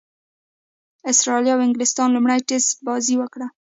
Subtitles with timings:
[1.09, 3.47] اسټراليا او انګليستان لومړۍ ټېسټ بازي وکړه.